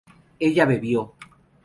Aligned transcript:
ella 0.47 0.65
bebió 0.65 1.05